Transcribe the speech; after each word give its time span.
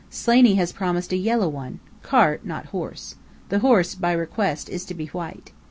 Slaney 0.09 0.55
has 0.55 0.71
promised 0.71 1.13
a 1.13 1.15
yellow 1.15 1.47
one 1.47 1.79
cart, 2.01 2.43
not 2.43 2.65
horse. 2.73 3.17
The 3.49 3.59
horse, 3.59 3.93
by 3.93 4.13
request, 4.13 4.67
is 4.67 4.83
to 4.85 4.95
be 4.95 5.05
white. 5.05 5.51